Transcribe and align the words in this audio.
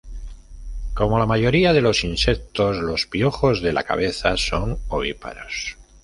Como 0.95 1.19
la 1.19 1.27
mayoría 1.27 1.73
de 1.73 1.81
los 1.81 2.03
insectos, 2.03 2.77
los 2.77 3.05
piojos 3.05 3.61
de 3.61 3.71
la 3.71 3.83
cabeza 3.83 4.35
son 4.35 4.79
ovíparos. 4.87 5.77